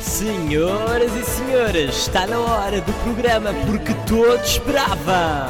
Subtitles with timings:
[0.00, 5.46] Senhoras e senhores, está na hora do programa porque todos esperavam.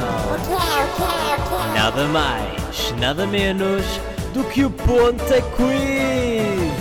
[1.73, 3.85] Nada mais, nada menos
[4.33, 6.71] do que o Ponta Quiz.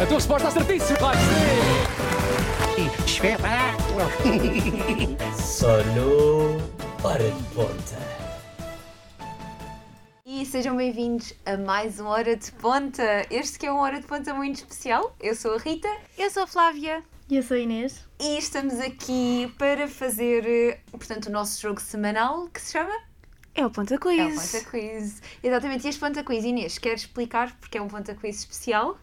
[0.00, 2.02] A tua resposta certíssima, vai ser!
[5.40, 6.58] Só no
[7.04, 8.11] Hora de Ponta.
[10.52, 13.26] Sejam bem-vindos a mais uma Hora de Ponta.
[13.30, 15.16] Este que é uma Hora de Ponta muito especial.
[15.18, 15.88] Eu sou a Rita
[16.18, 17.02] Eu sou a Flávia.
[17.30, 18.04] E eu sou a Inês.
[18.20, 22.92] e estamos aqui para fazer, eh, portanto, o nosso jogo semanal que se chama
[23.54, 24.52] É o Ponta É o Quiz.
[24.52, 25.22] Ponta Quiz.
[25.42, 28.98] Exatamente, e este Ponta Quiz, Inês, queres explicar porque é um Ponta Quiz especial?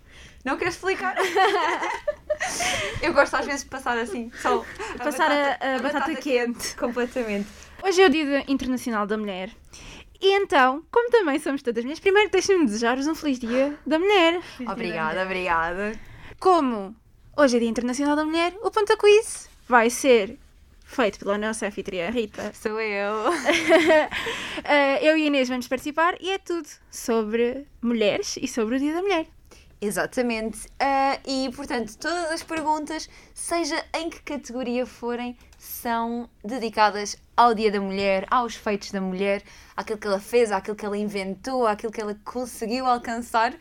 [0.46, 1.16] Não queres explicar?
[3.02, 4.64] Eu gosto às vezes de passar assim, só
[5.00, 6.76] Passar a- a batata quente.
[6.76, 7.48] Completamente.
[7.84, 9.50] Hoje é o Dia Internacional da Mulher.
[10.22, 14.42] E então, como também somos todas mulheres, primeiro deixem-me desejar-vos um feliz Dia da Mulher.
[14.68, 16.00] Obrigada, obrigada.
[16.40, 16.96] Como
[17.38, 20.38] hoje é Dia Internacional da Mulher, o Ponta Quiz vai ser
[20.84, 22.52] feito pela nossa anfitriã Rita.
[22.54, 23.26] Sou eu.
[24.62, 28.80] Eh, eu e a Inês vamos participar e é tudo sobre mulheres e sobre o
[28.80, 29.26] Dia da Mulher.
[29.82, 30.68] Exatamente.
[30.78, 37.70] Ah, e, portanto, todas as perguntas, seja em que categoria forem, são dedicadas ao Dia
[37.70, 39.44] da Mulher, aos feitos da mulher,
[39.76, 43.54] àquilo que ela fez, àquilo que ela inventou, àquilo que ela conseguiu alcançar.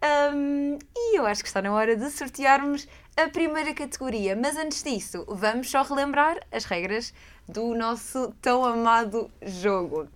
[0.00, 4.36] Ahm, e eu acho que está na hora de sortearmos a primeira categoria.
[4.36, 7.12] Mas antes disso, vamos só relembrar as regras
[7.48, 10.08] do nosso tão amado jogo.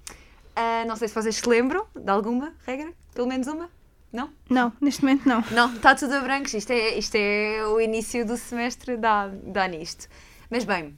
[0.54, 3.68] Ah, não sei se vocês se lembram de alguma regra, pelo menos uma.
[4.12, 4.32] Não?
[4.48, 5.42] Não, neste momento não.
[5.50, 6.54] Não, está tudo a brancos.
[6.54, 10.08] Isto é, isto é o início do semestre, dá, dá nisto.
[10.48, 10.96] Mas bem,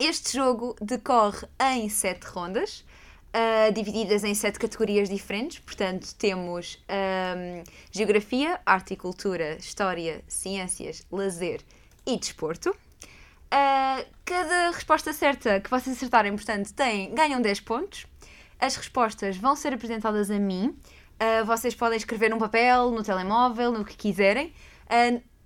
[0.00, 2.84] este jogo decorre em sete rondas,
[3.32, 5.58] ah, divididas em sete categorias diferentes.
[5.58, 7.62] Portanto, temos ahm,
[7.92, 11.60] Geografia, Arte e Cultura, História, Ciências, Lazer
[12.06, 12.74] e Desporto.
[13.50, 18.06] Ah, cada resposta certa que vocês acertarem, portanto, têm, ganham 10 pontos.
[18.58, 20.74] As respostas vão ser apresentadas a mim.
[21.18, 24.52] Ah, vocês podem escrever num papel, no telemóvel, no que quiserem.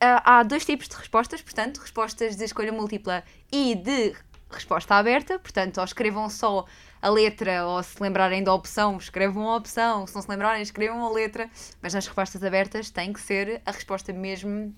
[0.01, 4.15] Ah, há dois tipos de respostas, portanto, respostas de escolha múltipla e de
[4.55, 5.39] resposta aberta.
[5.39, 6.65] Portanto, ou escrevam só
[7.03, 10.07] a letra, ou se lembrarem da opção, escrevam a opção.
[10.07, 11.51] Se não se lembrarem, escrevam a letra.
[11.83, 14.75] Mas nas respostas abertas tem que ser a resposta mesmo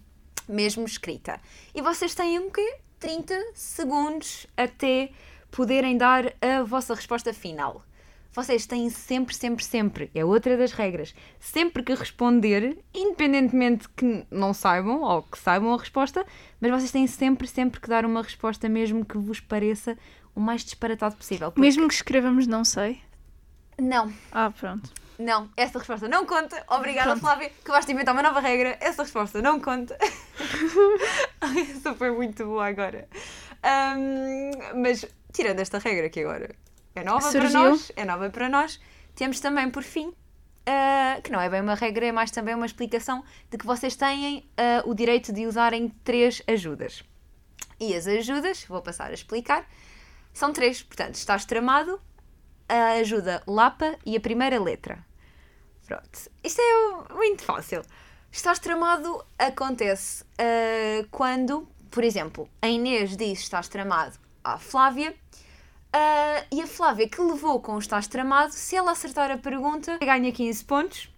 [0.49, 1.41] mesmo escrita.
[1.75, 2.79] E vocês têm um quê?
[2.99, 5.11] 30 segundos até
[5.51, 7.85] poderem dar a vossa resposta final.
[8.33, 14.53] Vocês têm sempre, sempre, sempre, é outra das regras, sempre que responder, independentemente que não
[14.53, 16.25] saibam ou que saibam a resposta,
[16.61, 19.97] mas vocês têm sempre, sempre que dar uma resposta mesmo que vos pareça
[20.35, 21.51] o mais disparatado possível.
[21.51, 23.01] Porque- Mesmo que escrevamos não sei.
[23.79, 24.91] Não, Ah, pronto.
[25.19, 26.63] não, essa resposta não conta.
[26.69, 27.21] Obrigada, Pronto.
[27.21, 28.77] Flávia, que vais inventar uma nova regra.
[28.81, 29.97] Essa resposta não conta.
[31.71, 33.09] essa foi muito boa agora.
[33.63, 34.51] Ahm,
[34.83, 36.55] mas, tirando esta regra que agora
[36.97, 37.61] é nova para Surgiu.
[37.61, 38.81] nós, é nova para nós,
[39.15, 40.13] temos também, por fim,
[40.67, 43.95] ah, que não é bem uma regra, é mais também uma explicação de que vocês
[43.95, 47.05] têm ah, o direito de usarem três ajudas.
[47.79, 49.69] E as ajudas, vou passar a explicar,
[50.33, 50.83] são três.
[50.83, 52.01] Portanto, estás tramado,
[52.69, 55.05] a ajuda Lapa e a primeira letra.
[55.87, 56.31] Pronto.
[56.43, 57.83] Isto é muito fácil.
[58.33, 65.15] Estás tramado acontece ah, quando, por exemplo, a Inês diz estás tramado à Flávia
[65.93, 69.99] ah, e a Flávia que levou com o estás tramado, se ela acertar a pergunta,
[69.99, 71.09] ganha 15 pontos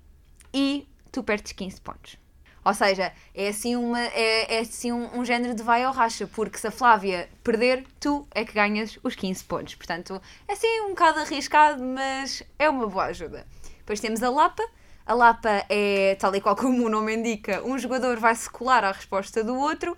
[0.52, 2.16] e tu perdes 15 pontos.
[2.64, 6.26] Ou seja, é assim, uma, é, é assim um, um género de vai ou racha,
[6.26, 9.74] porque se a Flávia perder, tu é que ganhas os 15 pontos.
[9.74, 13.46] Portanto, é assim um bocado arriscado, mas é uma boa ajuda.
[13.78, 14.62] Depois temos a Lapa.
[15.06, 18.84] A Lapa é, tal e qual como o nome indica, um jogador vai se colar
[18.84, 19.96] à resposta do outro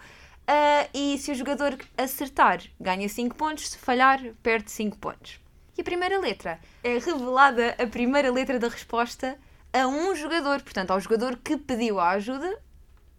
[0.52, 5.38] ah, e se o jogador acertar, ganha 5 pontos, se falhar, perde 5 pontos.
[5.78, 9.38] E a primeira letra é revelada a primeira letra da resposta
[9.72, 12.58] a um jogador, portanto, ao jogador que pediu a ajuda,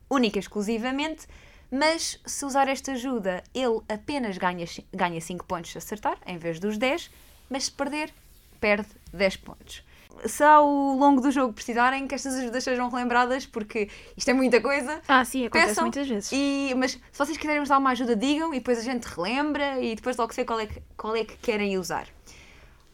[0.09, 1.25] única e exclusivamente,
[1.71, 6.59] mas se usar esta ajuda, ele apenas ganha, ganha 5 pontos se acertar, em vez
[6.59, 7.09] dos 10,
[7.49, 8.13] mas se perder,
[8.59, 9.83] perde 10 pontos.
[10.25, 14.61] Se ao longo do jogo precisarem que estas ajudas sejam relembradas, porque isto é muita
[14.61, 16.29] coisa, Ah, sim, acontece Peçam muitas vezes.
[16.31, 19.79] e, mas se vocês quiserem nos dar uma ajuda, digam e depois a gente relembra
[19.81, 22.07] e depois logo sei qual é que, qual é que querem usar.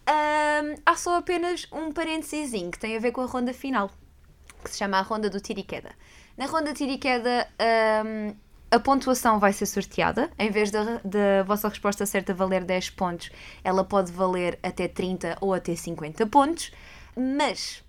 [0.05, 3.91] Ahm, há só apenas um parênteses que tem a ver com a ronda final,
[4.63, 5.91] que se chama a ronda do tiro e queda.
[6.37, 8.33] Na ronda tiro e queda, ahm,
[8.71, 10.29] a pontuação vai ser sorteada.
[10.39, 13.31] Em vez da, da vossa resposta certa valer 10 pontos,
[13.63, 16.71] ela pode valer até 30 ou até 50 pontos.
[17.17, 17.83] Mas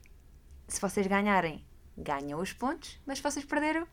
[0.67, 1.63] se vocês ganharem
[1.97, 3.87] ganham os pontos, mas se vocês perderam,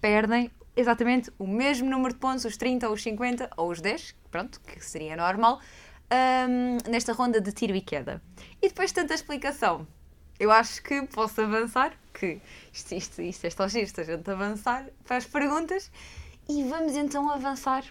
[0.00, 4.14] perdem exatamente o mesmo número de pontos, os 30 ou os 50 ou os 10,
[4.30, 5.60] pronto, que seria normal,
[6.10, 8.22] ahm, nesta ronda de tiro e queda.
[8.62, 9.86] E depois de tanta explicação,
[10.38, 12.40] eu acho que posso avançar, que
[12.72, 15.90] isto, isto, isto é giro, se a gente avançar para as perguntas,
[16.48, 17.84] e vamos então avançar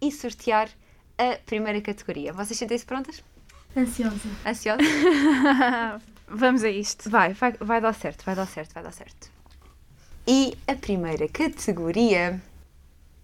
[0.00, 0.68] e sortear
[1.16, 2.32] a primeira categoria.
[2.32, 3.24] Vocês sentem-se prontas?
[3.76, 4.28] Ansiosa.
[4.44, 4.86] Ansiosas?
[6.30, 7.08] Vamos a isto.
[7.10, 9.30] Vai, vai, vai dar certo, vai dar certo, vai dar certo.
[10.26, 12.40] E a primeira categoria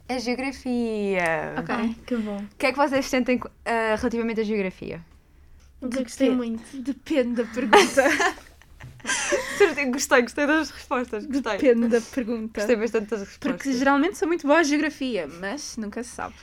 [0.08, 1.54] é Geografia.
[1.68, 2.38] Ai, que bom.
[2.38, 5.04] O que é que vocês sentem ah, relativamente à Geografia?
[5.82, 6.76] Eu gostei Dep- muito.
[6.82, 8.02] Depende da pergunta.
[9.92, 11.58] Gostei, gostei das respostas, gostei.
[11.58, 12.60] Depende da pergunta.
[12.60, 13.38] Gostei bastante das respostas.
[13.52, 16.34] Porque geralmente sou muito boa a geografia, mas nunca se sabe.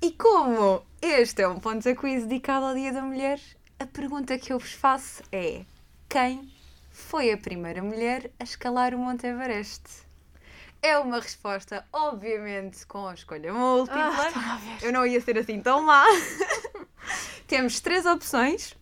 [0.00, 3.38] E como este é um ponto a quiz dedicado ao Dia da Mulher,
[3.78, 5.62] a pergunta que eu vos faço é:
[6.14, 6.48] quem
[6.92, 9.82] foi a primeira mulher a escalar o Monte Everest?
[10.80, 14.30] É uma resposta, obviamente, com a escolha múltipla.
[14.32, 16.04] Ah, eu não ia ser assim tão má.
[17.48, 18.76] Temos três opções.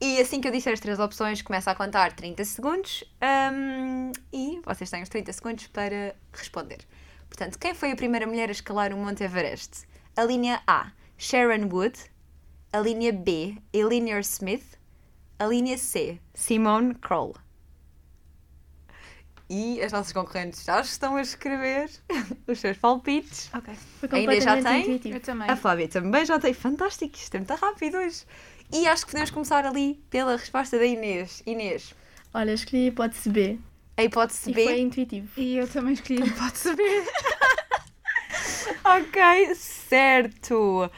[0.00, 3.02] E assim que eu disser as três opções, começa a contar 30 segundos
[3.52, 6.86] hum, e vocês têm os 30 segundos para responder.
[7.28, 9.88] Portanto, quem foi a primeira mulher a escalar o Monte Everest?
[10.14, 11.98] A linha A, Sharon Wood.
[12.72, 14.78] A linha B, Eleanor Smith.
[15.38, 17.34] A linha C, Simone Kroll.
[19.48, 21.88] E as nossas concorrentes já estão a escrever
[22.48, 23.48] os seus palpites.
[23.54, 23.74] Ok.
[24.00, 24.80] Foi A Inês já tem?
[24.82, 25.16] intuitivo.
[25.16, 25.48] Eu também.
[25.48, 26.52] A Flávia também já tem.
[26.52, 28.24] Fantástico, isto é muito rápido hoje.
[28.72, 31.42] E acho que podemos começar ali pela resposta da Inês.
[31.46, 31.94] Inês,
[32.34, 33.58] Olha, escolhi a hipótese B.
[33.96, 34.64] a hipótese E B.
[34.64, 35.28] foi intuitivo.
[35.40, 37.04] E eu também escolhi, pode saber.
[38.84, 40.90] Ok, certo.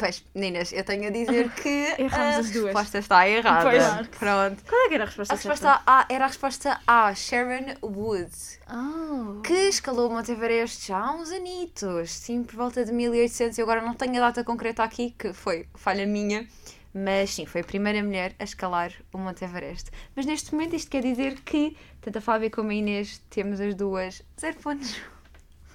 [0.00, 1.68] Pois, meninas, eu tenho a dizer que
[1.98, 2.64] Erramos a as duas.
[2.66, 3.70] resposta está errada.
[3.70, 3.82] Pois.
[3.84, 4.08] Claro.
[4.18, 4.64] Pronto.
[4.68, 8.30] Qual é que era a resposta A resposta A era a resposta A, Sharon Wood,
[8.72, 9.40] Oh.
[9.42, 13.58] que escalou o Monte Everest já há uns anitos, sim, por volta de 1800.
[13.58, 16.46] Eu agora não tenho a data concreta aqui, que foi falha minha,
[16.94, 19.90] mas sim, foi a primeira mulher a escalar o Monte Everest.
[20.16, 23.74] Mas neste momento isto quer dizer que tanto a Flávia como a Inês temos as
[23.74, 24.96] duas zero pontos.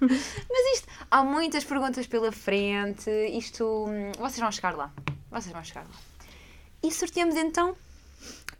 [0.00, 4.92] Mas isto, há muitas perguntas pela frente, isto, hum, vocês vão chegar lá,
[5.30, 5.96] vocês vão chegar lá.
[6.82, 7.76] E sorteamos então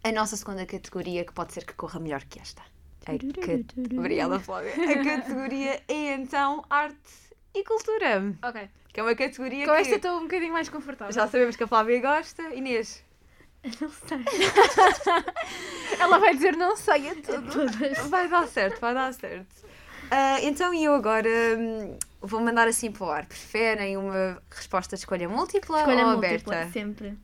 [0.03, 2.63] a nossa segunda categoria, que pode ser que corra melhor que esta.
[3.07, 3.13] A
[3.99, 4.73] Obrigada, Flávia.
[4.73, 6.97] A categoria é então arte
[7.55, 8.69] e cultura, Ok.
[8.93, 11.13] que é uma categoria Com que esta estou um bocadinho mais confortável.
[11.15, 12.43] já sabemos que a Flávia gosta.
[12.55, 13.05] Inês,
[13.81, 14.19] Não sei.
[15.99, 17.53] Ela vai dizer não sei a tudo.
[17.53, 17.99] Todas.
[18.09, 19.67] vai dar certo, vai dar certo.
[20.11, 23.27] Ah, então eu agora hum, vou mandar assim para o ar.
[23.27, 26.73] Preferem uma resposta de escolha múltipla Escolha ou múltipla, aberta?
[26.73, 27.19] sempre.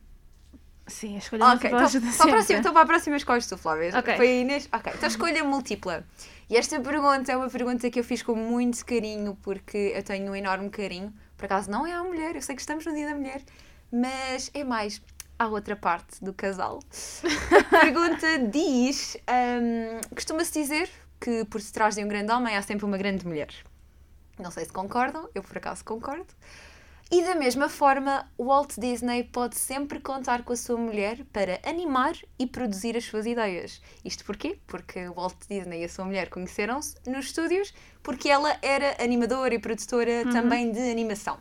[0.86, 2.30] Sim, a escolha Ok, múltipla então, ajuda para a sempre.
[2.32, 3.96] próxima, então para a próxima escolhes tu, Flávia.
[3.96, 4.16] Ok.
[4.16, 4.68] Foi a Inês?
[4.72, 6.04] Ok, então escolha múltipla.
[6.50, 10.30] E esta pergunta é uma pergunta que eu fiz com muito carinho, porque eu tenho
[10.32, 11.12] um enorme carinho.
[11.36, 13.42] Por acaso não é à mulher, eu sei que estamos no Dia da Mulher,
[13.90, 15.00] mas é mais
[15.38, 16.80] à outra parte do casal.
[17.72, 20.90] A pergunta diz: hum, costuma-se dizer
[21.22, 23.54] que por detrás de um grande homem há sempre uma grande mulher.
[24.38, 26.26] Não sei se concordam, eu por acaso concordo.
[27.12, 32.14] E da mesma forma, Walt Disney pode sempre contar com a sua mulher para animar
[32.38, 33.80] e produzir as suas ideias.
[34.02, 34.58] Isto porquê?
[34.66, 39.58] Porque Walt Disney e a sua mulher conheceram-se nos estúdios porque ela era animadora e
[39.58, 41.38] produtora também de animação.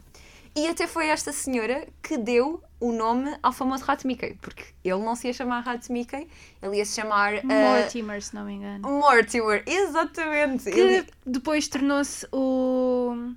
[0.55, 4.99] E até foi esta senhora que deu o nome ao famoso Rato Mickey, porque ele
[4.99, 6.27] não se ia chamar Rato Mickey,
[6.61, 8.89] ele ia se chamar uh, Mortimer, se não me engano.
[8.89, 9.63] Mortimer.
[9.65, 10.69] Exatamente.
[10.69, 13.33] Que Ele- depois tornou-se o...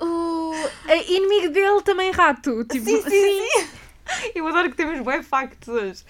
[0.00, 0.04] o...
[0.04, 0.54] o...
[1.08, 2.64] inimigo dele também rato.
[2.64, 3.68] Tipo, Sim, sim, sim.
[4.34, 6.04] Eu adoro que temos bem factos hoje.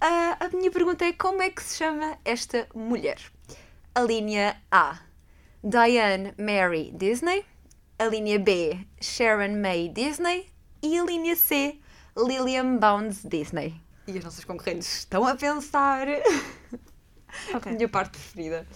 [0.00, 3.18] Ah, a minha pergunta é como é que se chama esta mulher?
[3.94, 4.98] A linha A,
[5.64, 7.44] Diane Mary Disney.
[8.00, 10.46] A linha B, Sharon May Disney.
[10.82, 11.78] E a linha C,
[12.16, 13.74] Lillian Bounds Disney.
[14.08, 16.06] E as nossas concorrentes estão a pensar.
[17.54, 17.70] Ok.
[17.70, 18.66] Minha parte preferida.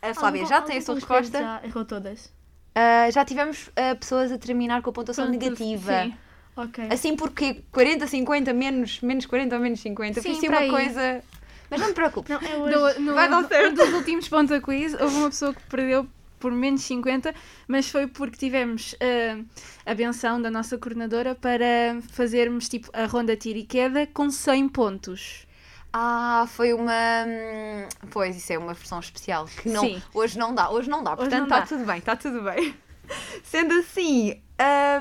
[0.00, 1.38] A Flávia Algum- já algum tem a sua resposta.
[1.40, 2.32] Já errou todas.
[2.72, 6.04] Ah, já tivemos ah, pessoas a terminar com a pontuação Pronto, negativa.
[6.04, 6.14] sim.
[6.56, 6.86] Ok.
[6.92, 10.22] Assim porque 40, 50, menos, menos 40 ou menos 50.
[10.22, 10.70] Foi Sim, assim para uma aí.
[10.70, 11.24] coisa.
[11.68, 12.30] Mas não me preocupes.
[12.30, 13.00] Não, é hoje.
[13.00, 13.72] No, no, Vai dar certo.
[13.72, 16.06] Um dos últimos pontos a quiz, houve uma pessoa que perdeu
[16.38, 17.34] por menos 50,
[17.66, 19.42] mas foi porque tivemos ah,
[19.90, 24.68] a benção da nossa coordenadora para fazermos tipo a ronda tiro e queda com 100
[24.68, 25.46] pontos.
[25.92, 26.92] Ah, foi uma.
[27.26, 30.02] hum, Pois, isso é uma versão especial que não, Sim.
[30.12, 31.12] hoje não dá, hoje não dá.
[31.12, 31.66] Hoje Portanto, não está dá.
[31.66, 32.74] tudo bem, está tudo bem.
[33.42, 34.42] Sendo assim,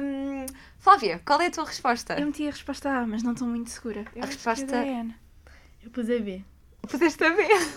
[0.02, 0.46] hum,
[0.78, 2.14] Flávia, qual é a tua resposta?
[2.20, 4.06] Eu meti a resposta A, mas não estou muito segura.
[4.16, 5.06] Eu A acho resposta- é.
[5.84, 6.44] Eu pus a B.
[6.88, 7.68] Puseste a ver?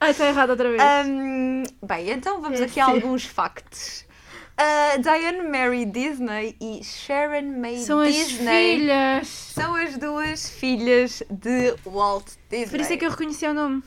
[0.00, 0.80] Ai, está errado outra vez.
[0.80, 4.04] Ahm, bem, então vamos É, aqui a alguns factos.
[4.56, 9.28] Ah, Diane Mary Disney e Sharon May São as Disney filhas.
[9.28, 12.68] são as duas filhas de Walt Disney.
[12.70, 13.82] Por isso é que eu reconheci o nome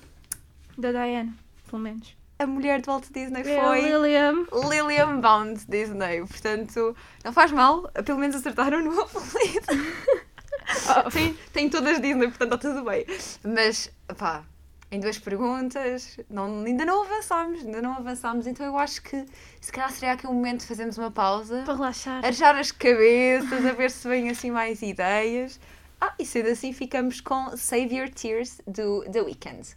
[0.78, 1.34] da Diane,
[1.70, 2.16] pelo menos.
[2.40, 4.46] A mulher de Walt Disney É foi Lilian.
[4.70, 6.22] Lillian Bound Disney.
[6.26, 9.68] Portanto, não faz mal, pelo menos acertaram no apelido.
[11.12, 13.06] tem, tem todas Disney, portanto está tudo bem.
[13.44, 14.44] Mas, pá,
[14.92, 19.26] em duas perguntas, não, ainda não avançámos, ainda não avançámos, então eu acho que
[19.62, 22.18] se calhar seria aqui o momento de fazermos uma pausa, Para relaxar.
[22.18, 25.62] arejar as cabeças, a ver se vêm assim mais ideias.
[26.00, 29.76] Ah, e sendo assim, ficamos com Save Your Tears do The Weeknd.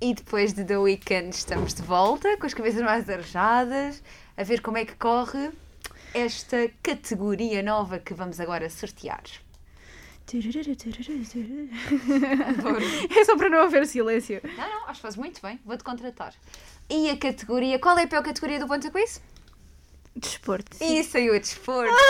[0.00, 4.02] E depois de The Weeknd estamos de volta, com as cabeças mais arejadas,
[4.36, 5.50] a ver como é que corre
[6.14, 9.22] esta categoria nova que vamos agora sortear.
[13.16, 14.40] É só para não haver silêncio.
[14.44, 16.34] Não, não, acho que faz muito bem, vou-te contratar.
[16.88, 19.20] E a categoria, qual é a pior categoria do Ponta Quiz?
[20.14, 20.76] Desporto.
[20.80, 21.92] E saiu o desporto.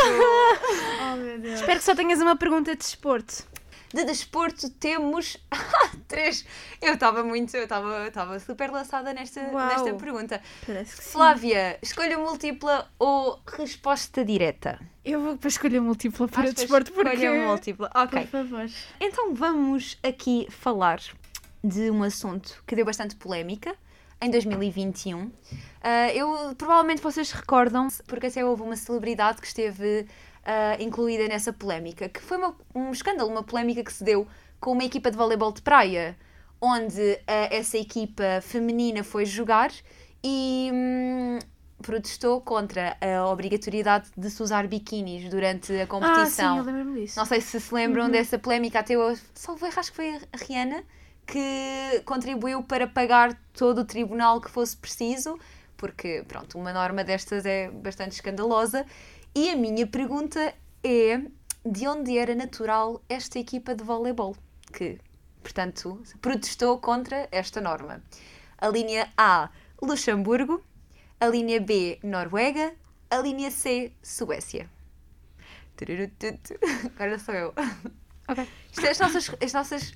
[1.12, 1.61] Oh meu Deus.
[1.61, 3.45] Espero que só tenhas uma pergunta de desporto.
[3.92, 5.37] De desporto temos
[6.06, 6.44] três.
[6.80, 9.66] Eu estava muito, eu estava super lançada nesta, Uau.
[9.66, 10.40] nesta pergunta.
[10.64, 11.02] Que sim.
[11.12, 14.80] Flávia, escolha múltipla ou resposta direta?
[15.04, 17.16] Eu vou para escolha múltipla para que desporto porque...
[17.16, 17.90] Escolha múltipla.
[17.94, 18.20] Ok.
[18.20, 18.70] Por favor.
[19.00, 21.00] Então vamos aqui falar
[21.62, 23.75] de um assunto que deu bastante polémica
[24.20, 25.32] em 2021.
[25.82, 30.06] Ah, eu provavelmente vocês recordam, porque até houve uma celebridade que esteve
[30.44, 34.26] ah, incluída nessa polémica, que foi uma- um escândalo, uma polémica que se deu
[34.61, 36.16] com uma equipa de voleibol de praia,
[36.61, 39.70] onde ah, essa equipa feminina foi jogar
[40.23, 41.38] e hum,
[41.82, 46.59] protestou contra a obrigatoriedade de se usar biquínis durante a Ah, sim, competição.
[46.59, 47.18] eu lembro-me disso.
[47.18, 50.85] Não sei se se lembram dessa polémica, até eu salvo acho que foi a Rihanna
[51.26, 55.38] que contribuiu para pagar todo o tribunal que fosse preciso,
[55.76, 58.85] porque, pronto, uma norma destas é bastante escandalosa.
[59.34, 61.22] E a minha pergunta é:
[61.64, 64.37] de onde era natural esta equipa de voleibol?
[64.72, 64.99] Que,
[65.42, 68.02] portanto, protestou contra esta norma.
[68.58, 70.62] A linha A, Luxemburgo.
[71.20, 72.75] A linha B, Noruega.
[73.10, 74.68] A linha C, Suécia.
[76.94, 77.54] Agora sou eu.
[78.28, 78.46] Ok.
[78.70, 79.30] Isto é as nossas.
[79.40, 79.92] As nossas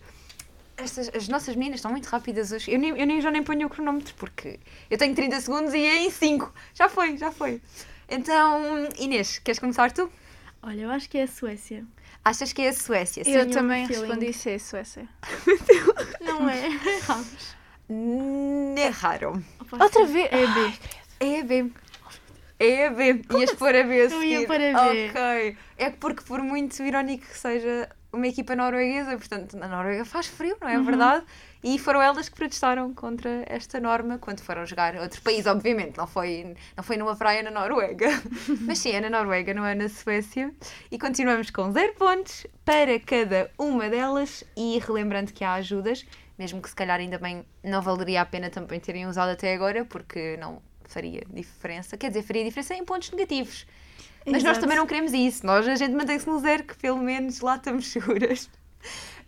[0.77, 2.71] estas, as nossas meninas estão muito rápidas hoje.
[2.71, 4.59] Eu, nem, eu nem, já nem ponho o cronómetro porque
[4.91, 6.53] eu tenho 30 segundos e é em 5.
[6.75, 7.61] Já foi, já foi.
[8.09, 10.11] Então, Inês, queres começar tu?
[10.63, 11.85] Olha, eu acho que é a Suécia.
[12.25, 13.23] Achas que é a Suécia?
[13.27, 14.07] Eu Sim, também um feeling.
[14.07, 15.07] respondi C, Suécia.
[16.21, 16.67] Não é?
[16.69, 17.55] Erramos.
[18.77, 19.43] Erraram.
[19.61, 20.13] Opa, Outra sim.
[20.13, 20.29] vez?
[20.33, 20.73] É B.
[21.21, 21.73] É a B.
[22.59, 23.23] É a B.
[23.39, 24.47] Ias pôr a B a Eu ia seguir.
[24.47, 25.09] pôr a B.
[25.11, 25.57] Ok.
[25.77, 30.57] É porque por muito irónico que seja uma equipa norueguesa, portanto, na Noruega faz frio,
[30.61, 31.25] não é verdade?
[31.67, 35.97] E foram elas que protestaram contra esta norma quando foram jogar outro país, obviamente.
[35.97, 38.07] Não foi, não foi numa praia na Noruega.
[38.61, 40.55] Mas sim, é na Noruega, não é na Suécia.
[40.91, 44.45] E continuamos com zero pontos para cada uma delas.
[44.55, 46.05] E relembrando que há ajudas,
[46.37, 49.87] mesmo que se calhar ainda bem não valeria a pena também terem usado até agora,
[49.87, 51.97] porque não faria diferença.
[51.97, 53.67] Quer dizer, faria diferença em pontos negativos.
[54.27, 54.61] Mas nós Exato.
[54.61, 55.47] também não queremos isso.
[55.47, 58.51] Nós, a gente mantém-se no zero, que pelo menos lá estamos seguras.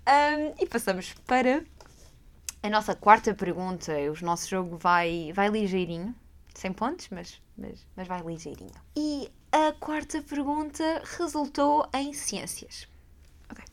[0.04, 1.64] Ahm, e passamos para
[2.66, 3.92] a nossa quarta pergunta.
[3.92, 6.14] O nosso jogo vai, vai ligeirinho.
[6.54, 8.72] Sem pontos, mas, mas, mas vai ligeirinho.
[8.96, 12.88] E a quarta pergunta resultou em ciências.
[13.50, 13.64] Ok.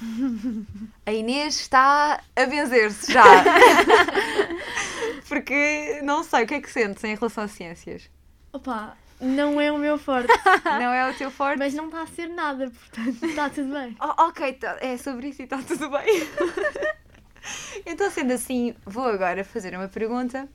[1.06, 3.22] A Inês está a benzer-se já.
[5.28, 8.08] Porque não sei o que é que sentes em relação a ciências.
[8.52, 10.28] Opa, não é o meu forte.
[10.64, 11.58] Não é o teu forte?
[11.58, 13.96] mas não está a ser nada, portanto está tudo bem.
[14.00, 16.28] Oh, ok, tá- é sobre isso e está tudo bem.
[17.86, 20.48] então, sendo assim, vou agora fazer uma pergunta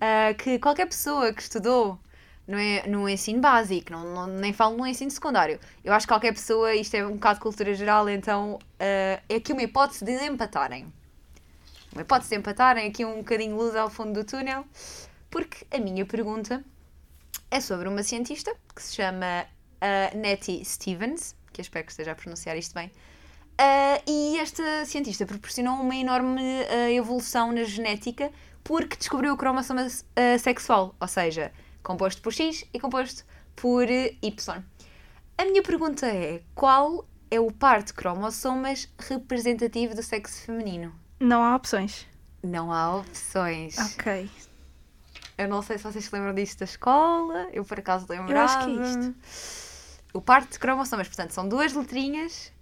[0.00, 1.98] ah, que qualquer pessoa que estudou
[2.46, 6.12] no, e- no ensino básico, não, não- nem falo no ensino secundário, eu acho que
[6.12, 10.04] qualquer pessoa, isto é um bocado de cultura geral, então ah, é aqui uma hipótese
[10.04, 10.92] de empatarem.
[11.92, 14.64] Uma hipótese de empatarem, aqui um bocadinho luz ao fundo do túnel,
[15.30, 16.62] porque a minha pergunta
[17.50, 19.46] é sobre uma cientista que se chama
[19.80, 22.90] ah, Nettie Stevens, que espero que esteja a pronunciar isto bem.
[23.58, 28.30] Ah, e esta cientista proporcionou uma enorme ah, evolução na genética
[28.62, 34.62] porque descobriu o cromossoma ah, sexual, ou seja, composto por X e composto por Y.
[35.36, 40.94] A minha pergunta é: qual é o par de cromossomas representativo do sexo feminino?
[41.20, 42.06] Não há opções.
[42.42, 43.76] Não há opções.
[43.78, 44.30] Ok.
[45.36, 47.48] Eu não sei se vocês se lembram disto da escola.
[47.52, 48.32] Eu por acaso lembro.
[48.32, 49.14] Eu acho que é isto.
[50.12, 52.52] O par de cromossomas, portanto, são duas letrinhas.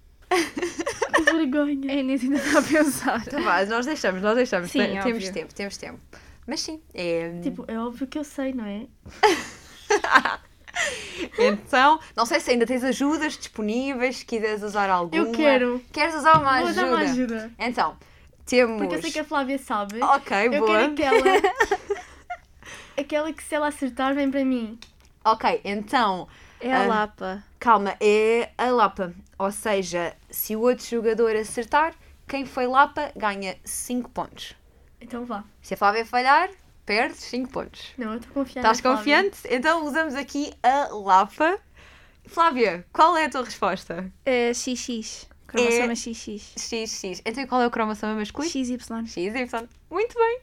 [1.14, 1.90] Que vergonha.
[1.92, 3.22] A Inês ainda está a pensar.
[3.26, 4.70] Então vá, nós deixamos, nós deixamos.
[4.70, 5.32] Sim, Tem- temos óbvio.
[5.32, 6.00] tempo, temos tempo.
[6.46, 7.38] Mas sim, é...
[7.42, 8.86] Tipo, é óbvio que eu sei, não é?
[11.38, 15.22] Então, não sei se ainda tens ajudas disponíveis, se quiseres usar alguma.
[15.22, 15.82] Eu quero.
[15.92, 16.74] Queres usar uma Vou ajuda?
[16.74, 17.52] dar uma ajuda.
[17.58, 17.96] Então,
[18.46, 18.78] temos...
[18.78, 20.02] Porque eu sei que a Flávia sabe.
[20.02, 20.90] Ok, eu boa.
[20.94, 22.00] quero aquela.
[22.96, 24.78] aquela que se ela acertar vem para mim.
[25.24, 26.26] Ok, então,
[26.62, 26.86] É a Ah.
[26.86, 27.44] Lapa.
[27.58, 29.12] calma, é a Lapa.
[29.38, 31.94] Ou seja, se o outro jogador acertar,
[32.28, 34.54] quem foi Lapa ganha 5 pontos.
[35.00, 35.44] Então vá.
[35.60, 36.48] Se a Flávia falhar,
[36.86, 37.92] perde 5 pontos.
[37.98, 38.58] Não, eu estou confiante.
[38.58, 39.38] Estás confiante?
[39.50, 41.58] Então usamos aqui a Lapa.
[42.26, 44.10] Flávia, qual é a tua resposta?
[44.24, 45.26] É XX.
[45.52, 46.54] Cromossoma XX.
[46.56, 47.22] XX.
[47.24, 48.50] Então qual é o cromossoma masculino?
[48.50, 48.78] XY.
[49.06, 49.68] XY.
[49.90, 50.38] Muito bem.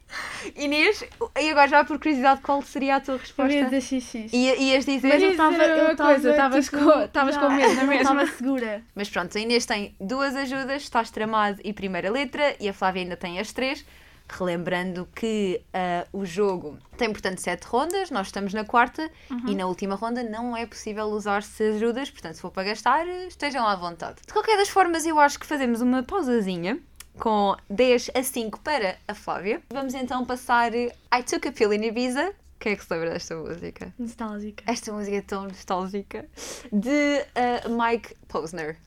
[0.56, 1.04] Inês,
[1.40, 3.52] e agora já por curiosidade, qual seria a tua Eu resposta?
[3.54, 4.32] ia dizer XX.
[4.34, 5.08] Ia- ias dizer.
[5.08, 5.56] Mas eu estava.
[5.64, 5.92] Eu
[6.32, 7.94] estavas tipo, com- medo, não é eu mesmo?
[8.02, 8.84] estava segura.
[8.94, 13.02] Mas pronto, a Inês tem duas ajudas, estás tramado e primeira letra, e a Flávia
[13.02, 13.84] ainda tem as três.
[14.30, 19.10] Relembrando que ah, o jogo tem, portanto, sete rondas, nós estamos na quarta
[19.48, 23.66] e na última ronda não é possível usar-se ajudas, portanto, se for para gastar, estejam
[23.66, 24.22] à vontade.
[24.26, 26.80] De qualquer das formas, eu acho que fazemos uma pausazinha
[27.20, 29.62] com 10 a 5 para a Flávia.
[29.72, 32.34] Vamos então passar I Took a Pill in Ibiza.
[32.60, 33.94] Quem é que se lembra desta música?
[33.98, 34.64] Nostálgica.
[34.68, 36.26] Esta música é tão nostálgica
[36.72, 38.78] de ah, Mike Posner.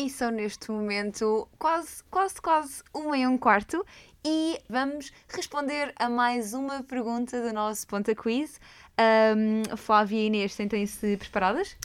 [0.00, 3.84] E são neste momento quase, quase, quase uma e um quarto
[4.24, 8.58] e vamos responder a mais uma pergunta do nosso Ponta Quiz.
[8.96, 11.76] Ahm, Flávia e Inês, sentem-se preparadas?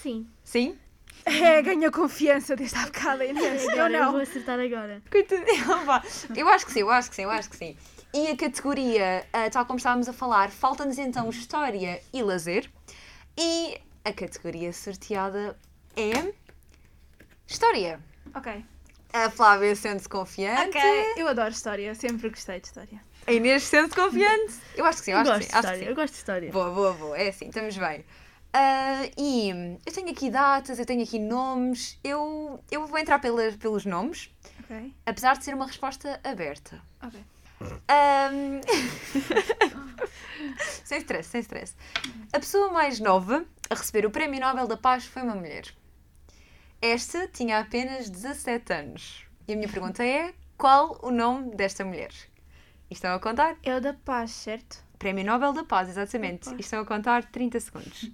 [0.00, 0.28] Sim.
[0.44, 0.78] Sim?
[1.24, 3.64] É, ganha confiança desde há bocado, Inês.
[3.64, 4.20] Eu Agora, eu vou não.
[4.20, 5.02] acertar agora.
[6.36, 7.76] Eu acho que sim, eu acho que sim, eu acho que sim.
[8.14, 12.70] E a categoria, ah, tal como estávamos a falar, falta-nos então História e Lazer.
[13.36, 15.58] E a categoria sorteada
[15.96, 16.32] é
[17.52, 18.00] História.
[18.34, 18.64] Ok.
[19.12, 20.76] A Flávia sente-se confiante.
[20.78, 20.80] Ok.
[21.18, 21.94] Eu adoro história.
[21.94, 23.00] Sempre gostei de história.
[23.26, 24.54] A Inês sente-se confiante.
[24.74, 25.58] Eu acho que sim, eu, Eu acho gosto que de sim.
[25.58, 25.78] Acho que história.
[25.78, 25.84] sim.
[25.90, 26.50] Eu gosto de história.
[26.52, 27.18] Boa, boa, boa.
[27.18, 28.04] É assim, estamos bem.
[28.54, 29.50] Ah, e
[29.84, 31.98] eu tenho aqui datas, eu tenho aqui nomes.
[32.02, 34.30] Eu, eu vou entrar pelas, pelos nomes,
[34.64, 34.94] Ok.
[35.06, 36.80] apesar de ser uma resposta aberta.
[37.02, 37.20] Ok.
[37.88, 38.60] Ahm,
[40.84, 41.74] sem stress, sem stress.
[42.32, 45.64] A pessoa mais nova a receber o Prémio Nobel da Paz foi uma mulher.
[46.82, 49.24] Esta tinha apenas 17 anos.
[49.46, 52.10] E a minha pergunta é: qual o nome desta mulher?
[52.90, 53.56] E Estão a contar?
[53.62, 54.82] É o da paz, certo?
[54.98, 56.50] Prémio Nobel da Paz, exatamente.
[56.54, 58.10] E Estão a contar 30 segundos.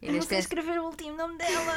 [0.00, 1.74] Eu não sei escrever o último nome dela.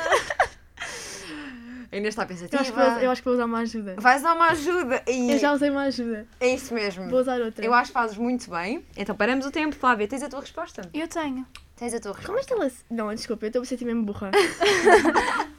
[1.91, 2.89] a Inês está Eu acho, pensativa.
[2.91, 3.95] vou, eu acho que vou usar uma ajuda.
[3.97, 5.03] Vais dar uma ajuda.
[5.07, 5.31] E...
[5.31, 6.27] Eu já usei uma ajuda.
[6.39, 7.09] É isso mesmo.
[7.09, 7.65] Vou usar outra.
[7.65, 8.85] Eu acho que fazes muito bem.
[8.95, 10.07] Então paramos o tempo, Flávia.
[10.07, 10.81] Tens a tua resposta?
[10.93, 11.45] Eu tenho.
[11.75, 12.55] Tens a tua Como é resposta.
[12.55, 12.69] que ela.
[12.69, 14.31] se- Não, desculpa, eu estou a me sentir mesmo burra.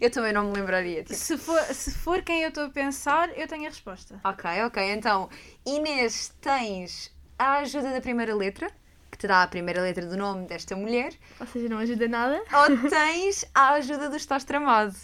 [0.00, 1.04] Eu também não me lembraria.
[1.04, 1.14] Tipo.
[1.14, 4.20] Se for, se for quem eu estou a pensar, eu tenho a resposta.
[4.24, 4.82] Ok, ok.
[4.92, 5.28] Então,
[5.64, 8.68] Inês, tens a ajuda da primeira letra,
[9.12, 12.42] que te dá a primeira letra do nome desta mulher, Ou seja, não ajuda nada.
[12.52, 14.96] ou tens a ajuda do Estás Tramado.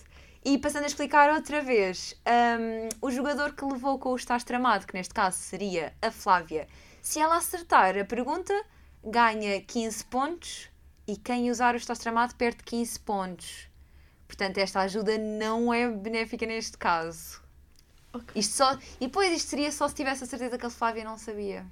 [0.49, 4.87] E passando a explicar outra vez, hum, o jogador que levou com o Estás Tramado,
[4.87, 6.67] que neste caso seria a Flávia,
[7.03, 8.55] se ela acertar a pergunta,
[9.05, 10.71] ganha 15 pontos
[11.07, 13.69] e quem usar o Estás Tramado perde 15 pontos.
[14.27, 17.43] Portanto, esta ajuda não é benéfica neste caso.
[18.15, 18.29] Ok.
[18.35, 18.79] Isto só...
[18.99, 21.67] E depois isto seria só se tivesse a certeza que a Flávia não sabia.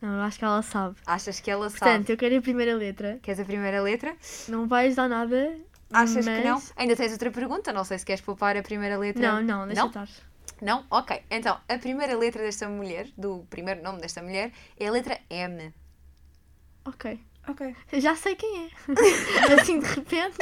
[0.00, 0.96] Não, eu acho que ela sabe.
[1.04, 1.78] Achas que ela sabe?
[1.80, 3.18] Portanto, eu quero a primeira letra.
[3.22, 4.16] Queres a primeira letra?
[4.48, 5.60] Não vai ajudar nada.
[5.92, 6.54] Achas que não?
[6.54, 7.72] mas- Ainda tens outra pergunta?
[7.72, 9.32] Não sei se queres poupar a primeira letra.
[9.34, 9.88] Não, não, deixa Não?
[9.88, 10.08] estar.
[10.60, 10.84] Não?
[10.90, 11.22] Ok.
[11.30, 15.72] Então, a primeira letra desta mulher, do primeiro nome desta mulher, é a letra M.
[16.84, 17.20] Ok.
[17.48, 17.74] Ok.
[17.94, 18.70] Já sei quem é.
[19.60, 20.36] assim de repente.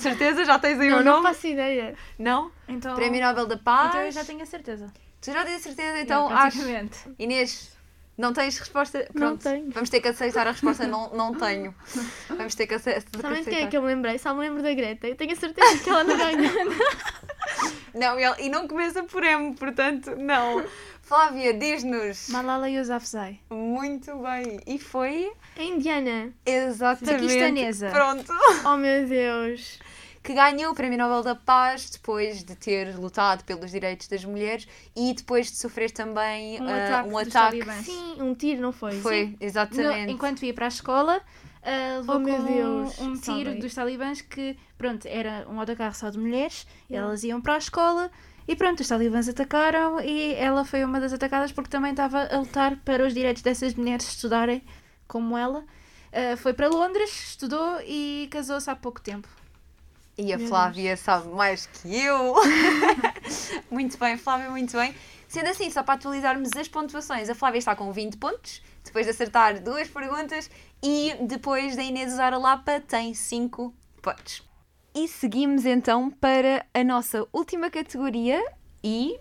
[0.00, 0.44] Certeza?
[0.44, 1.28] Já tens aí não, o não nome?
[1.28, 1.94] faço ideia.
[2.18, 2.50] Não?
[2.68, 3.88] Então, Prémio Nobel da Paz?
[3.90, 4.92] então eu já tenho a certeza.
[5.20, 6.00] Tu já tens a certeza?
[6.00, 6.58] Então, acho...
[7.18, 7.76] Inês,
[8.20, 8.98] não tens resposta?
[9.14, 9.42] Não Pronto.
[9.42, 9.70] tenho.
[9.70, 11.74] Vamos ter que aceitar a resposta não, não tenho.
[12.28, 13.20] Vamos ter que ace- aceitar.
[13.22, 14.18] Sabem quem é que eu me lembrei?
[14.18, 15.08] Só me lembro da Greta.
[15.08, 16.50] Eu tenho a certeza que ela não ganha.
[17.92, 20.64] Não, e ele- e não começa por M, portanto, não.
[21.02, 22.28] Flávia, diz-nos.
[22.28, 23.40] Malala Yousafzai.
[23.50, 24.60] Muito bem.
[24.64, 26.32] E foi É indiana.
[26.46, 27.20] exatamente.
[27.24, 27.90] Paquistanesa.
[27.90, 28.32] Pronto.
[28.64, 29.80] Oh meu Deus.
[30.22, 34.68] Que ganhou o Prémio Nobel da Paz depois de ter lutado pelos direitos das mulheres
[34.94, 37.58] e depois de sofrer também Um ah, ataque um dos ataque.
[37.58, 37.86] talibãs.
[37.86, 39.00] Sim, um tiro, não foi?
[39.00, 40.12] Foi, No- exatamente.
[40.12, 41.22] enquanto ia para a escola,
[41.62, 43.58] ah, levou Oh, meu com Deus, um tiro sabem.
[43.60, 47.08] dos talibãs que, pronto, era um autocarro só de mulheres, Yeah.
[47.08, 48.10] elas iam para a escola
[48.48, 52.38] E pronto, os talibãs atacaram e ela foi uma das atacadas porque também estava a
[52.38, 54.60] lutar para os direitos dessas mulheres estudarem
[55.06, 55.60] como ela.
[56.12, 59.28] Uh, foi para Londres, estudou e casou-se há pouco tempo.
[60.22, 62.34] E a Flávia sabe mais que eu.
[63.70, 64.94] muito bem, Flávia, muito bem.
[65.26, 69.12] Sendo assim, só para atualizarmos as pontuações, a Flávia está com 20 pontos, depois de
[69.12, 70.50] acertar duas perguntas,
[70.82, 74.46] e depois da Inês usar a Lapa, tem 5 pontos.
[74.94, 78.44] E seguimos então para a nossa última categoria
[78.84, 79.18] e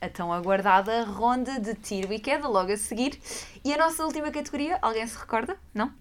[0.00, 3.18] a tão aguardada ronda de tiro e queda logo a seguir.
[3.64, 5.56] E a nossa última categoria, alguém se recorda?
[5.74, 5.92] Não?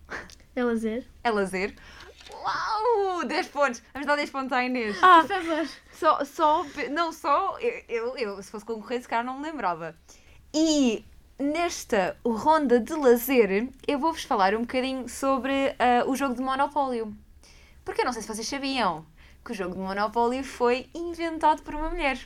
[0.56, 1.08] É lazer.
[1.24, 1.74] É lazer.
[2.44, 3.24] Uau!
[3.26, 3.82] 10 pontos!
[3.94, 4.98] Vamos dar 10 pontos à Inês.
[4.98, 5.68] Por favor.
[5.94, 9.96] Só, só, não só, eu, eu, eu, se fosse concorrente, se calhar não me lembrava.
[10.54, 11.06] E
[11.38, 17.16] nesta ronda de lazer, eu vou-vos falar um bocadinho sobre ah, o jogo de Monopólio.
[17.86, 19.06] Porque eu não sei se vocês sabiam
[19.44, 22.20] que o jogo de Monopólio foi inventado por uma mulher.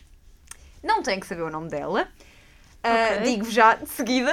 [0.83, 2.07] Não tenho que saber o nome dela.
[2.83, 3.23] Ah, Ok.
[3.23, 4.31] Digo-vos já de seguida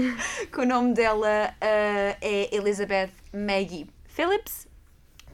[0.52, 4.66] que o nome dela ah, é Elizabeth Maggie Phillips,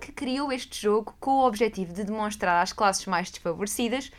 [0.01, 4.11] que criou este jogo com o objetivo de demonstrar às classes mais desfavorecidas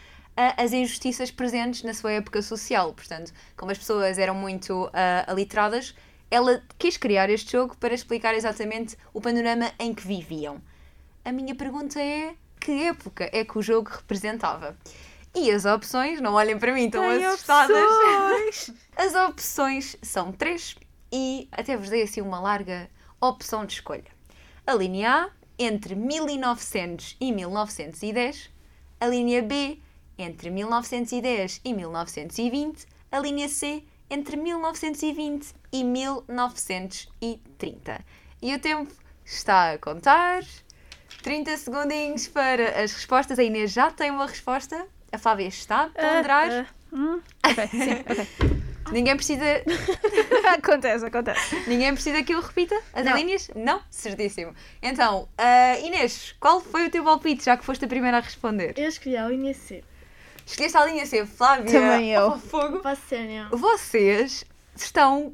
[0.57, 2.93] as injustiças presentes na sua época social.
[2.93, 5.93] Portanto, como as pessoas eram muito ah, aliteradas,
[6.31, 10.61] ela quis criar este jogo para explicar exatamente o panorama em que viviam.
[11.25, 14.77] A minha pergunta é: que época é que o jogo representava?
[15.35, 17.77] E as opções, não olhem para mim, estão Tem assustadas.
[17.77, 18.71] opções.
[18.97, 20.75] As opções são três
[21.11, 22.89] e até vos dei assim uma larga
[23.21, 24.05] opção de escolha.
[24.65, 28.49] A linha A, entre 1900 e 1910.
[28.99, 29.79] A linha B,
[30.17, 32.87] entre 1910 e 1920.
[33.11, 38.05] A linha C, entre 1920 e 1930.
[38.41, 38.91] E o tempo
[39.25, 40.43] está a contar.
[41.21, 43.37] 30 segundinhos para as respostas.
[43.37, 44.87] A Inês já tem uma resposta.
[45.11, 46.49] A Flávia está a ponderar.
[46.51, 48.25] Ah, ah, hum, ok, sim, ok.
[48.91, 49.43] Ninguém precisa
[50.57, 51.55] acontece, acontece.
[51.67, 53.15] Ninguém precisa que eu repita as Não.
[53.15, 53.49] linhas?
[53.55, 53.81] Não?
[53.89, 54.53] Certíssimo.
[54.81, 58.73] Então, ah, Inês, qual foi o teu palpite, já que foste a primeira a responder?
[58.77, 59.83] Eu escolhi a linha C.
[60.45, 61.65] Escolheste a linha C, Flávia.
[61.71, 62.27] Também eu.
[62.27, 62.79] Oh, fogo.
[62.79, 63.49] Passo sério.
[63.51, 64.43] Vocês
[64.75, 65.33] estão...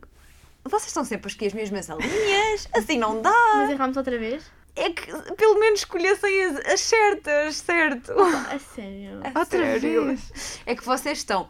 [0.63, 2.67] Vocês estão sempre a escolher as mesmas linhas?
[2.73, 3.31] Assim não dá.
[3.55, 4.43] Mas erramos outra vez?
[4.75, 5.05] É que
[5.37, 8.11] pelo menos escolhessem as, as certas, certo?
[8.19, 9.21] A sério.
[9.23, 9.45] A Outra
[9.79, 10.05] sério.
[10.07, 10.59] vez.
[10.65, 11.47] É que vocês estão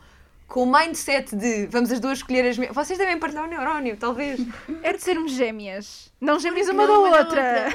[0.48, 2.76] com o mindset de vamos as duas escolher as mesmas.
[2.76, 4.40] Vocês devem partilhar um neurónio, talvez.
[4.84, 6.12] É de sermos gêmeas.
[6.22, 7.66] Não gêmeas uma Não, da uma da outra.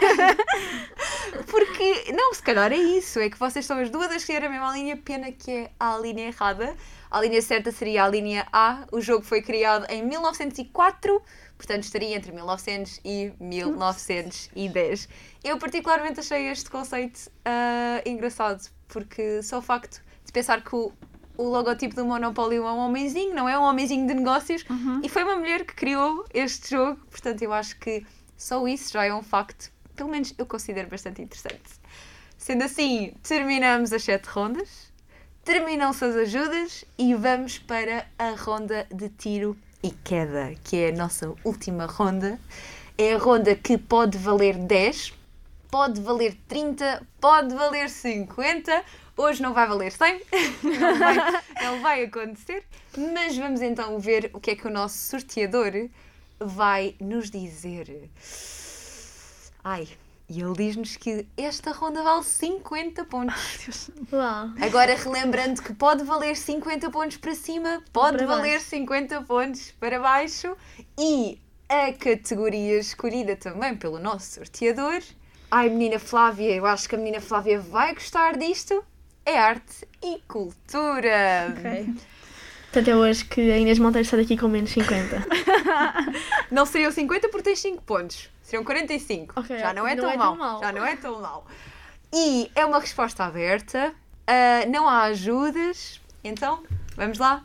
[1.46, 4.48] Porque, não, se calhar é isso, é que vocês estão as duas a escolher a
[4.48, 6.74] mesma linha, pena que é a linha errada.
[7.10, 8.86] A linha certa seria a linha A.
[8.92, 11.20] O jogo foi criado em 1904,
[11.56, 15.08] portanto estaria entre 1900 e 1910.
[15.42, 20.92] Eu particularmente achei este conceito ah, engraçado, porque só o facto de pensar que o,
[21.40, 24.62] o logotipo do Monopólio é um homenzinho, não é um homenzinho de negócios,
[25.02, 28.04] e foi uma mulher que criou este jogo, portanto eu acho que
[28.36, 31.80] só isso já é um facto, pelo menos eu considero bastante interessante.
[32.36, 34.92] Sendo assim, terminamos as sete rondas,
[35.42, 40.92] terminam-se as ajudas e vamos para a ronda de tiro e queda, que é a
[40.92, 42.38] nossa última ronda.
[42.98, 45.14] É a ronda que pode valer 10,
[45.70, 48.84] pode valer 30, pode valer 50.
[49.16, 50.22] Hoje não vai valer 100,
[50.62, 52.64] não vai, não vai acontecer.
[53.14, 55.88] Mas vamos então ver o que é que o nosso sorteador
[56.38, 58.10] vai nos dizer.
[59.62, 59.86] Ai,
[60.28, 63.90] e ele diz-nos que esta ronda vale 50 pontos.
[64.12, 64.50] Uau.
[64.60, 68.66] Agora relembrando que pode valer 50 pontos para cima, pode Para valer baixo.
[68.70, 70.56] 50 pontos para baixo
[70.98, 75.02] e a categoria escolhida também pelo nosso sorteador.
[75.50, 78.84] Ai, menina Flávia, eu acho que a menina Flávia vai gostar disto.
[79.26, 81.54] É arte e cultura.
[81.58, 81.94] Ok.
[82.64, 85.26] Portanto, é hoje que a Inês Monteiro está aqui com menos 50.
[86.50, 88.30] Não seriam 50 porque tens 5 pontos.
[88.42, 89.38] Seriam 45.
[89.40, 90.28] Ok, Já não é, não tão, é mau.
[90.28, 90.60] tão mau.
[90.60, 91.46] Já não é tão mau.
[92.12, 93.92] E é uma resposta aberta.
[94.26, 96.00] ah, não há ajudas.
[96.24, 96.62] Então,
[96.96, 97.44] vamos lá.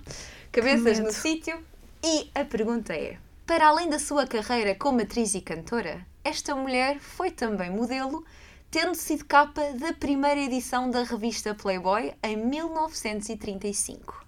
[0.52, 1.60] Cabeças no sítio.
[2.04, 7.00] E a pergunta é: para além da sua carreira como atriz e cantora, esta mulher
[7.00, 8.26] foi também modelo,
[8.72, 14.26] tendo sido capa da primeira edição da revista Playboy em 1935.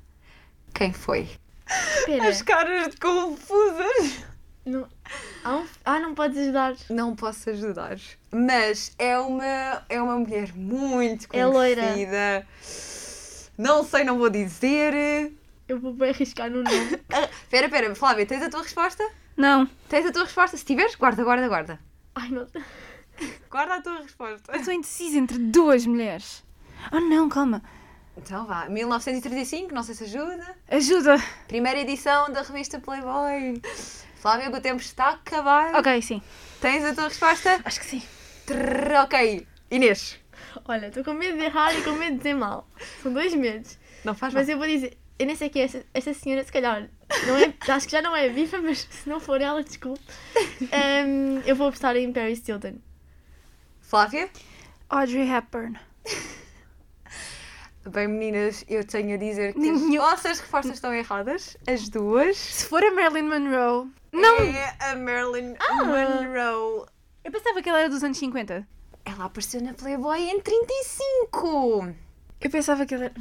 [0.73, 1.27] Quem foi?
[1.97, 2.27] Espera.
[2.30, 4.23] As caras de confusas.
[4.65, 4.82] Não...
[5.45, 5.65] Um...
[5.84, 6.75] Ah, não podes ajudar.
[6.89, 7.97] Não posso ajudar.
[8.32, 11.82] Mas é uma, é uma mulher muito É loira.
[11.82, 12.47] conhecida.
[13.58, 15.32] Não sei, não vou dizer.
[15.67, 16.99] Eu vou bem arriscar no nome.
[17.13, 19.03] Ah, Espera, espera, Flávia, tens a tua resposta?
[19.36, 20.58] Não, Tens a tua resposta?
[20.58, 21.80] Se tiveres, guarda, guarda, guarda.
[22.15, 22.47] Ai, não.
[23.49, 24.51] Guarda a tua resposta.
[24.51, 26.43] eu estou indecisa entre duas mulheres.
[26.91, 27.62] Oh não, calma.
[28.15, 30.56] Então vá, 1935, não sei se ajuda.
[30.69, 31.17] Ajuda.
[31.47, 33.62] Primeira edição da revista Playboy.
[34.15, 35.75] Flávia, que o tempo está a acabar.
[35.75, 36.21] Ok, sim.
[36.60, 37.62] Tens a tua resposta?
[37.63, 38.03] Acho que sim.
[38.45, 39.47] Trrr, ok.
[39.69, 40.19] Inês.
[40.65, 42.67] Olha, estou com medo de errar e com medo de dizer mal.
[43.03, 43.77] São dois medos.
[44.03, 44.41] Não faz mal.
[44.41, 46.89] Mas eu vou dizer, eu nem sei quem é esta, esta senhora, se calhar,
[47.25, 50.01] não é, acho que já não é viva, mas se não for ela, desculpe.
[50.71, 52.75] Ehm, eu vou apostar em Paris Hilton.
[53.82, 54.30] Flávia?
[54.89, 55.80] Audrey Hepburn.
[57.89, 60.01] Bem, meninas, eu tenho a dizer que Nenhum.
[60.03, 61.56] as vossas respostas estão erradas.
[61.65, 62.36] As duas.
[62.38, 63.89] Se for a Marilyn Monroe.
[64.12, 64.38] Não!
[64.39, 66.86] É a Marilyn Monroe.
[67.23, 68.67] Eu pensava que ela era dos anos 50.
[69.06, 71.95] Ela apareceu na Playboy em 35.
[72.39, 73.13] Eu pensava que ela era.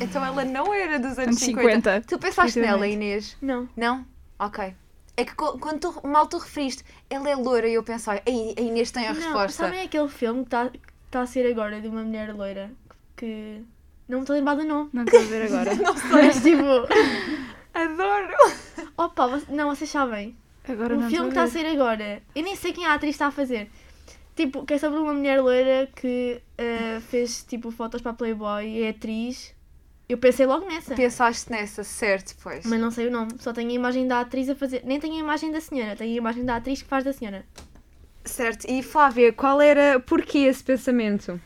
[0.00, 1.66] Então ela não era dos anos Anos 50.
[2.00, 2.00] 50.
[2.06, 2.86] Tu pensaste nela.
[2.86, 3.36] Inês?
[3.42, 3.68] Não.
[3.76, 4.06] Não?
[4.38, 4.74] Ok.
[5.16, 8.60] É que quando tu, mal tu referiste, ela é loira e eu pensei, "Ei, a
[8.60, 9.64] Inês tem a Não, resposta.
[9.64, 10.70] sabem aquele filme que está
[11.10, 12.70] tá a ser agora de uma mulher loira
[13.16, 13.62] que.
[14.08, 14.90] Não me estou a lembrar do nome.
[14.92, 15.70] Não estou a ver agora.
[16.12, 16.64] Mas tipo.
[17.72, 18.36] Adoro!
[18.96, 20.36] Opa, não, vocês sabem.
[20.68, 22.22] Agora o não filme que está a ser agora.
[22.34, 23.70] Eu nem sei quem a atriz está a fazer.
[24.34, 28.66] Tipo, que é sobre uma mulher loira que eh, fez tipo fotos para a Playboy
[28.66, 29.54] e é atriz.
[30.08, 30.94] Eu pensei logo nessa.
[30.94, 32.66] Pensaste nessa, certo, pois.
[32.66, 33.32] Mas não sei o nome.
[33.38, 34.82] Só tenho a imagem da atriz a fazer.
[34.84, 35.96] Nem tenho a imagem da senhora.
[35.96, 37.44] Tenho a imagem da atriz que faz da senhora.
[38.24, 41.38] Certo, e Flávia, qual era, porquê esse pensamento?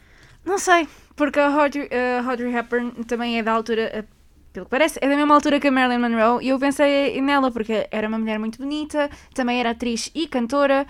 [0.45, 4.05] Não sei, porque a Audrey, a Audrey Hepburn também é da altura, eh,
[4.53, 7.51] pelo que parece, é da mesma altura que a Marilyn Monroe e eu pensei nela
[7.51, 10.87] porque era uma mulher muito bonita, também era atriz e cantora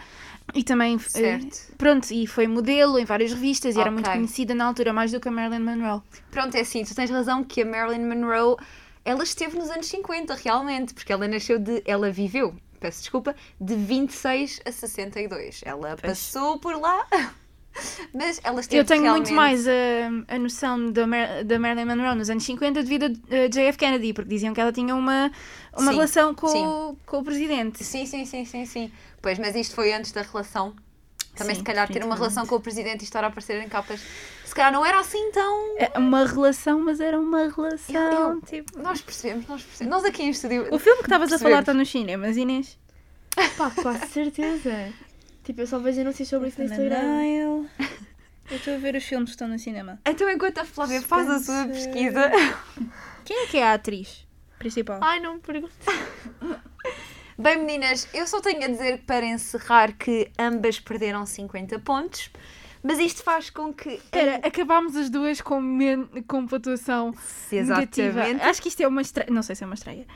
[0.55, 1.75] e também, eh, Certo.
[1.77, 5.21] pronto, e foi modelo em várias revistas e era muito conhecida na altura mais do
[5.21, 6.01] que a Marilyn Monroe.
[6.31, 8.57] Pronto, é assim, tu tens razão que a Marilyn Monroe,
[9.05, 13.75] ela esteve nos anos 50, realmente, porque ela nasceu de, ela viveu, peço desculpa, de
[13.75, 15.61] 26 a 62.
[15.65, 17.07] Ela passou por lá,
[18.13, 19.33] mas ela esteve Eu tenho realmente...
[19.33, 23.49] muito mais a, a noção da, Mar da Marilyn Monroe nos anos 50 devido a,
[23.49, 25.31] JF Kennedy, porque diziam que ela tinha uma,
[25.77, 26.67] uma Sim, relação com, sim.
[26.67, 27.85] o, com o presidente.
[27.85, 28.93] Sim, sim, sim, sim, sim.
[29.23, 30.75] Pois, mas isto foi antes da relação.
[31.37, 33.69] Também Sim, se calhar ter uma relação com o presidente e estar a aparecer em
[33.69, 34.01] capas,
[34.45, 35.77] se calhar não era assim tão...
[35.79, 37.95] É Uma relação, mas era uma relação.
[37.95, 38.77] Eu- eu- Tipo...
[38.83, 40.03] Nós percebemos, nós percebemos.
[40.03, 40.67] Nós aqui em estúdio...
[40.75, 42.77] O filme que estavas a falar está nos cinemas, Inês.
[43.57, 44.93] Pá, quase certeza.
[45.49, 47.65] Tipo, eu só vejo anúncios sobre isso no Instagram.
[48.51, 49.99] Eu estou a ver os filmes que estão no cinema.
[50.05, 52.31] Então, enquanto a Flávia faz a sua pesquisa...
[53.25, 54.27] Quem é que é a atriz
[54.59, 55.01] principal?
[55.03, 55.75] Ai, não me pergunte.
[57.39, 62.31] Bem, meninas, eu só tenho a dizer para encerrar que ambas perderam 50 pontos,
[62.83, 63.91] mas isto faz com que.
[63.91, 67.15] Espera, acabámos as duas com, men com pontuação
[67.51, 68.21] negativa.
[68.21, 68.43] Exatamente.
[68.43, 69.31] Acho que isto é uma estreia.
[69.31, 70.07] Não sei se é uma estreia.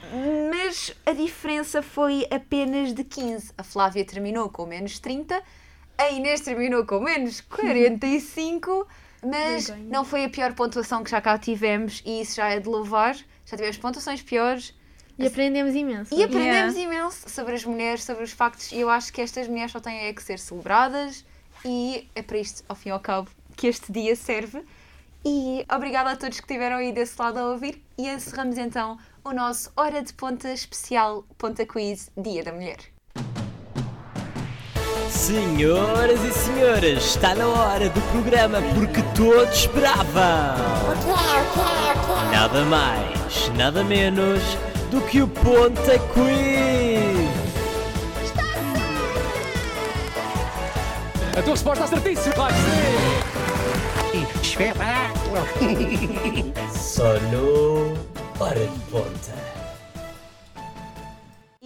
[0.51, 3.53] Mas a diferença foi apenas de 15.
[3.59, 5.43] A Flávia terminou com menos 30,
[5.99, 8.87] a Inês terminou com menos 45,
[9.25, 12.69] mas não foi a pior pontuação que já cá tivemos e isso já é de
[12.69, 13.17] louvar.
[13.45, 14.75] Já tivemos pontuações piores.
[15.19, 16.15] E aprendemos imenso.
[16.15, 19.71] E aprendemos imenso sobre as mulheres, sobre os factos, e eu acho que estas mulheres
[19.71, 21.25] só têm é que ser celebradas,
[21.65, 24.63] e é para isto, ao fim e ao cabo, que este dia serve.
[25.25, 29.33] E obrigada a todos que estiveram aí desse lado a ouvir, e encerramos então o
[29.33, 32.79] nosso Hora de Ponta especial Ponta Quiz Dia da Mulher.
[35.09, 40.57] Senhoras e senhores, está na hora do programa porque todos esperavam.
[42.33, 44.43] Nada mais, nada menos
[44.91, 46.92] do que o Ponta Quiz.
[51.37, 52.35] A tua resposta está certíssima.
[52.37, 54.23] Vai ser.
[54.43, 55.47] Espetáculo!
[56.79, 57.95] Só no
[58.39, 59.52] Hora de Ponta.